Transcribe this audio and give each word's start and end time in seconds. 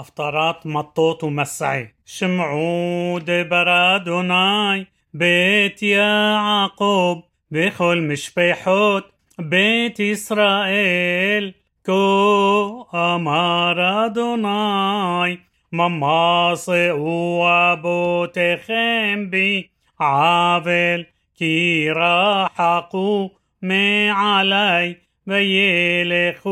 أفطرت 0.00 0.66
مطوط 0.66 1.24
ومسعي 1.24 1.94
شمعود 2.06 3.30
برادوناي 3.30 4.86
بيت 5.14 5.82
يا 5.82 7.22
بيت 7.50 7.74
يعقوب 7.74 7.98
مش 8.00 8.34
بيحوت 8.34 9.04
بيت 9.38 10.00
إسرائيل. 10.00 11.54
كو 11.86 12.86
أمار 12.94 14.06
أدوناي 14.06 15.38
مماصي 15.72 16.90
وابو 16.90 18.24
تخمبي 18.24 19.70
عافل 20.00 21.06
كي 21.38 21.90
راحقو 21.90 23.30
مي 23.62 24.10
علي. 24.10 24.96
بيلخو 25.26 26.50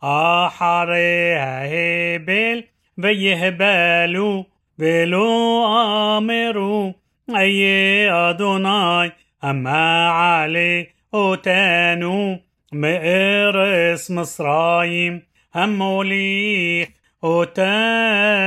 אחרי 0.00 1.34
ההבל 1.38 2.62
ויהבלו 2.98 4.44
ולא 4.78 6.18
אמרו 6.18 6.92
איה 7.36 8.30
אדוני 8.30 9.08
אמה 9.44 10.42
עלי 10.42 10.84
אותנו 11.12 12.38
מארץ 12.72 14.10
מצרים 14.10 15.18
המוליך 15.54 16.88
אותנו 17.22 18.46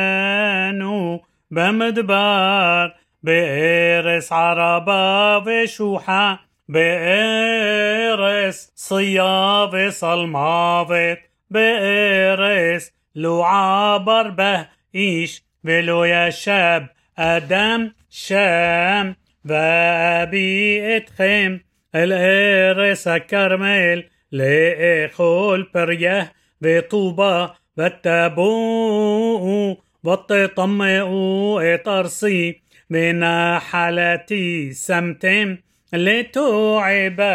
במדבר 1.52 2.88
בארץ 3.24 4.32
ערבה 4.32 5.40
ושוחה 5.46 6.36
בארץ 6.70 8.72
صيا 8.76 9.68
וסלמוות 9.72 11.20
بإيرس 11.55 12.93
لو 13.15 13.43
عبر 13.43 14.29
به 14.29 14.67
إيش 14.95 15.43
بلو 15.65 16.05
يا 16.05 16.31
شاب 16.31 16.87
أدم 17.19 17.93
شام 18.11 19.17
وأبي 19.51 20.97
إتخيم 20.97 21.61
الإرس 21.95 23.09
كرمل 23.09 24.05
لإخول 24.33 25.71
بريه 25.75 26.33
بطوبة 26.61 27.51
بتابو 27.77 29.77
بتطمئو 30.05 31.61
إطرسي 31.61 32.61
من 32.91 33.25
حالتي 33.59 34.73
سمتم 34.73 35.57
لتوعبا 35.93 37.35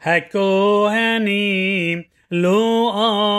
هكوهني 0.00 2.10
לא 2.31 2.91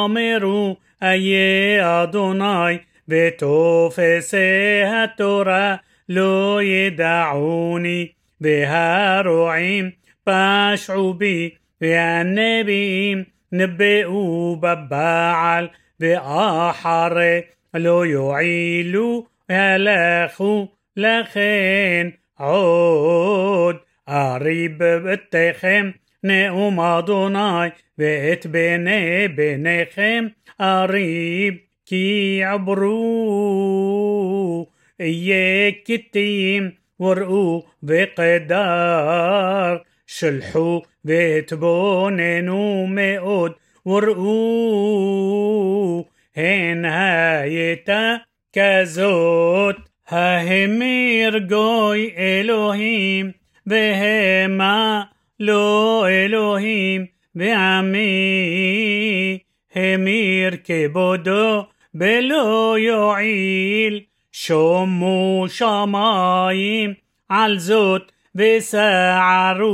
אמרו 0.05 0.77
איה 1.03 2.03
אדוני 2.03 2.79
ותופסי 3.09 4.83
התורה 4.87 5.77
לא 6.09 6.61
ידעוני 6.63 8.09
והרועים 8.41 9.91
פשעו 10.25 11.15
בי 11.15 11.51
והנביאים 11.81 13.25
נבאו 13.53 14.57
בבעל 14.61 15.69
ואחרי 16.01 17.41
לא 17.75 18.07
יועילו 18.07 19.27
הלכו 19.49 20.69
לכן 20.97 22.09
עוד 22.39 23.77
אריב 24.09 24.73
בתיכם 24.79 25.91
נאום 26.25 26.81
אדוני 26.81 27.69
ואת 27.99 28.47
בני 28.47 29.29
בניכם 29.35 30.27
אריב 30.61 31.55
כי 31.87 32.41
עברו 32.45 32.97
אהיה 35.01 35.73
כתים 35.85 36.71
וראו 37.01 37.65
וקדר 37.83 39.77
שלחו 40.07 40.83
והתבוננו 41.05 42.87
מאוד 42.89 43.53
וראו 43.87 44.85
הן 46.37 46.85
הייתה 46.85 48.15
כזאת 48.53 49.77
ההמיר 50.09 51.39
גוי 51.39 52.11
אלוהים 52.17 53.31
והמה 53.67 55.03
لو 55.42 56.04
الوهیم 56.06 57.10
به 57.36 57.54
عمی 57.56 59.42
همیر 59.76 60.56
که 60.56 60.88
بودو 60.94 61.68
بلو 61.94 62.80
یعیل 62.80 64.06
شمو 64.32 65.48
شمایم 65.48 66.98
علزوت 67.30 68.02
به 68.36 68.60
سعرو 68.60 69.70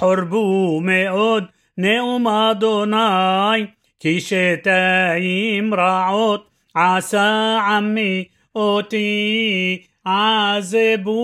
חרבו 0.00 0.80
מאוד 0.80 1.48
נאום 1.78 2.26
אדוני 2.26 3.68
כי 3.98 4.57
שתיים 4.57 5.74
רעות 5.74 6.40
עשה 6.74 7.60
עמי 7.62 8.30
אותי 8.52 9.84
עזבו 10.06 11.18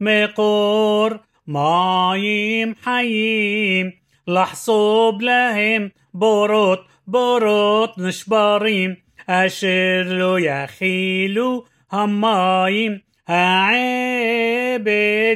מקור 0.00 1.20
מים 1.46 2.74
חיים 2.84 3.92
לחצוב 4.28 5.22
להם 5.22 5.90
בארות 6.14 6.80
בארות 7.06 7.98
נשברים 7.98 8.96
אשר 9.28 10.02
לא 10.02 10.66
יכילו 10.66 11.66
המים 11.92 13.02
העבד 13.28 14.88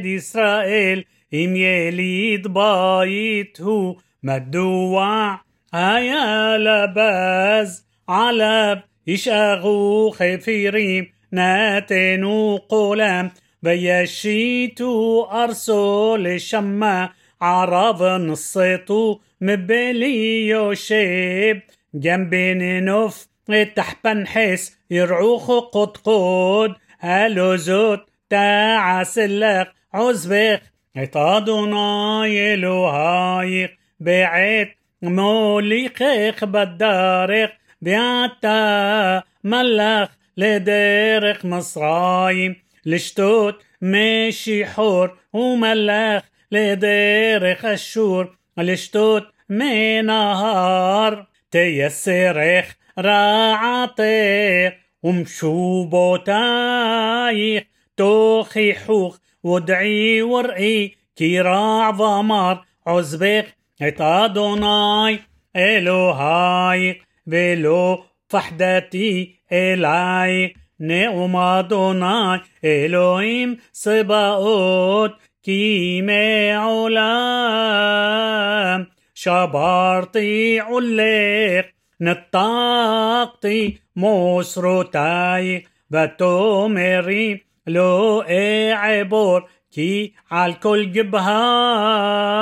ישראל 0.06 1.04
אם 1.34 1.56
יליד 1.56 2.48
בית 2.48 3.96
הוא 4.22 4.73
מדוע 4.73 5.40
היה 5.74 6.58
לבז 6.58 7.86
עליו 8.08 8.82
ישאגו 9.06 10.10
כפירים 10.10 11.06
נתנו 11.32 12.56
קולם 12.56 13.30
וישיתו 13.62 15.22
ארצו 15.24 16.16
לשמה 16.16 17.10
עריו 17.40 18.02
ניצתו 18.02 19.18
מבלי 19.40 20.74
יושב 20.74 21.60
جنبين 21.94 22.84
نوف 22.84 23.26
تحبن 23.76 24.26
حس 24.26 24.78
يرعوخ 24.90 25.50
قد 25.50 25.96
قد 25.96 26.74
هلو 26.98 27.56
زوت 27.56 28.00
تاع 28.30 29.02
سلق 29.02 29.68
عزبق 29.94 30.60
عطادنا 30.96 32.22
يلو 32.26 32.86
هايق 32.86 33.70
بعت 34.00 34.68
موليخ 35.02 36.44
بالدارق 36.44 37.52
بيعتا 37.82 39.22
ملخ 39.44 40.08
لدارق 40.36 41.44
مصرايم 41.44 42.56
לשתות 42.85 43.63
מי 43.81 44.27
שיחור 44.31 45.05
ומלך 45.33 46.23
לדרך 46.51 47.65
אשור 47.65 48.23
לשתות 48.57 49.23
מי 49.49 50.01
נהר 50.01 51.13
תייסרך 51.49 52.75
רעתך 52.99 54.03
ומשובותייך 55.03 56.33
תוכיחוך 57.95 59.19
ודעי 59.45 60.21
וראי 60.21 60.89
כי 61.15 61.41
רע 61.41 61.89
ואמר 61.97 62.53
עוזבך 62.83 63.45
את 63.87 64.01
אדוני 64.01 65.17
אלוהיך 65.55 66.95
ולא 67.27 68.03
פחדתי 68.27 69.35
אלייך 69.51 70.51
נאום 70.79 71.35
אדוני 71.35 72.37
אלוהים 72.63 73.55
צבאות 73.71 75.11
כי 75.43 76.01
מעולם 76.65 76.95
שברתי 79.15 80.59
עולך 80.67 81.65
נטקתי 81.99 83.77
מוסרותייך 83.95 85.67
ותאמרי 85.91 87.37
לא 87.67 88.23
אעבור 88.29 89.39
כי 89.71 90.11
על 90.29 90.53
כל 90.53 90.85
גבהה 90.91 92.35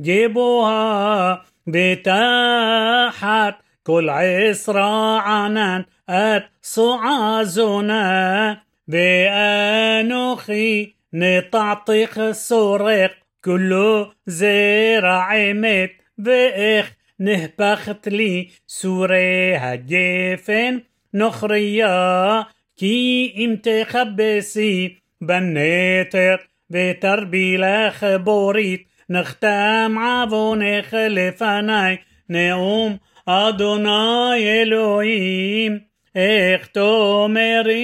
גבוהה 0.00 1.34
ותחת 1.68 3.54
כל 3.82 4.08
עשרה 4.10 5.20
ענן 5.26 5.80
את 6.10 6.42
صعازنا 6.67 8.61
ואנוכי 8.87 10.73
נטעתיך 11.13 12.31
שורק 12.31 13.11
כולו 13.45 14.11
זרע 14.27 15.53
אמת 15.53 15.91
ואיך 16.17 16.91
נהפכת 17.19 18.09
לי 18.09 18.49
סורי 18.67 19.55
הגפן 19.55 20.81
נוכריה 21.13 22.45
כי 22.77 23.33
אם 23.45 23.83
תכבסי 23.83 24.97
בנתר 25.21 26.49
ותרבי 26.69 27.57
לך 27.57 28.06
בורית 28.06 28.87
נכתם 29.09 29.99
עוונך 29.99 30.81
לפניי 30.81 31.99
נאום 32.29 32.99
אדוני 33.27 34.63
אלוהים 34.63 35.94
איך 36.17 36.87
תאמרי 36.87 37.75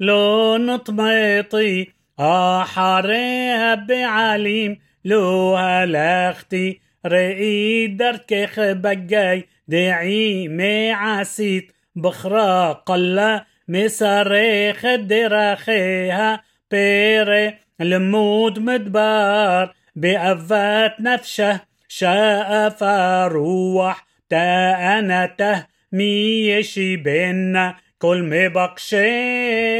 لو 0.00 0.56
نطمطي 0.56 1.86
احريها 2.20 3.74
بعليم 3.74 4.78
لو 5.04 5.56
هلاختي 5.56 6.80
رئي 7.06 7.86
درك 7.86 8.50
خبقاي 8.54 9.48
دعي 9.68 10.48
ما 10.48 10.92
عسيت 10.92 11.72
بخرا 11.96 12.72
قلا 12.72 13.44
مسري 13.68 14.72
خدر 14.72 15.56
خيها 15.56 16.42
بيري 16.70 17.54
الموت 17.80 18.58
مدبار 18.58 19.74
بأفات 19.96 21.00
نفشه 21.00 21.60
شاء 21.88 22.68
فروح 22.68 24.06
تأنته 24.28 25.73
ميشي 25.93 26.95
بينا 26.95 27.75
كل 27.99 28.23
مبقشيها 28.49 29.71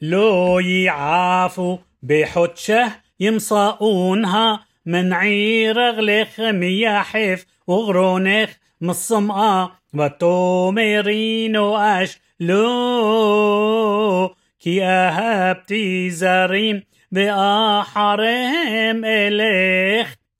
لو 0.00 0.58
يعافوا 0.58 1.78
بحتشه 2.02 2.92
يمصاونها 3.20 4.66
من 4.86 5.12
عير 5.12 5.90
غلخ 5.90 6.40
مياحف 6.40 7.46
وغرونخ 7.66 8.50
مصمقة 8.80 9.72
وتومرينو 9.94 11.76
أش 11.76 12.18
לא, 12.40 14.34
כי 14.60 14.84
אהבתי 14.84 16.10
זרים 16.10 16.80
ואחריהם 17.12 19.04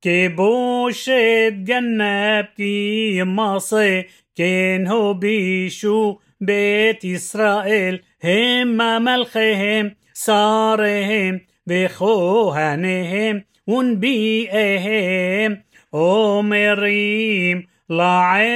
كبوشة 0.02 1.50
جنة 1.50 2.42
بكي 2.42 3.24
مصي 3.24 4.06
كانوا 4.36 5.14
بيشو 5.14 6.18
بيت 6.42 7.06
إسرائيل 7.06 8.04
هم 8.24 9.02
ملخهم 9.04 9.96
صارهم 10.14 11.42
بخوهنهم 11.68 13.44
ونبيئهم 13.68 15.62
ومريم 15.94 17.68
لعيس 17.90 18.50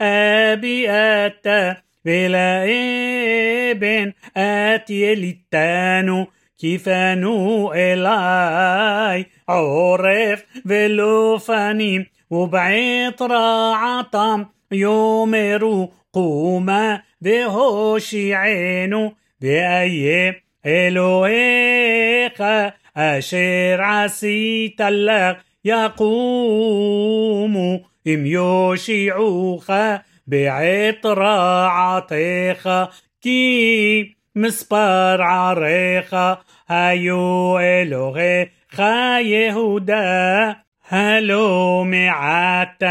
أبي 0.00 0.90
أتا 0.90 1.76
بلا 2.04 2.64
ابن 3.70 4.12
أتي 4.36 5.14
لتانو 5.14 6.26
كيفانو 6.59 7.73
إلاي 7.73 9.25
عرف 9.49 10.43
ולא 10.65 11.39
פנים 11.45 12.03
ובעת 12.31 13.21
רעתם 13.21 14.43
יאמרו 14.71 15.91
קומה 16.11 16.95
והושיענו 17.21 19.11
ואיה 19.41 20.31
אלוהיך 20.65 22.43
אשר 22.93 23.79
עשית 23.83 24.81
לך 24.89 25.37
יקומו 25.65 27.13
אם 28.07 28.25
יושיעוך 28.25 29.69
בעת 30.27 31.05
רעתך, 31.05 32.69
כי 33.21 34.13
מספר 34.37 35.17
עריך 35.21 36.15
היו 36.69 37.59
אלוהיך 37.59 38.81
יהודה, 39.21 40.51
הלא 40.89 41.83
מעט 41.85 42.83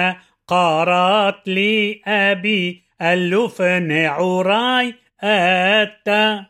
قرات 0.48 1.48
لي 1.48 2.00
أبي 2.06 2.82
ألف 3.02 3.60
نعوراي 3.62 4.94
أتى 5.22 6.42